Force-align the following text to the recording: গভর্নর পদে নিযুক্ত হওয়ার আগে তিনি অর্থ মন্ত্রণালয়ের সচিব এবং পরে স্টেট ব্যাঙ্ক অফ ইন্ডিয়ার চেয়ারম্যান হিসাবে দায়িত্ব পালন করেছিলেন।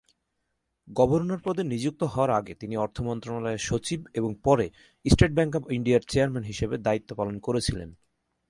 গভর্নর 0.87 1.39
পদে 1.45 1.63
নিযুক্ত 1.63 2.01
হওয়ার 2.03 2.31
আগে 2.31 2.53
তিনি 2.53 2.75
অর্থ 2.77 2.97
মন্ত্রণালয়ের 3.01 3.65
সচিব 3.69 3.99
এবং 4.13 4.31
পরে 4.43 4.65
স্টেট 5.05 5.31
ব্যাঙ্ক 5.33 5.53
অফ 5.55 5.63
ইন্ডিয়ার 5.71 6.07
চেয়ারম্যান 6.09 6.43
হিসাবে 6.43 6.75
দায়িত্ব 6.77 7.09
পালন 7.15 7.35
করেছিলেন। 7.39 7.89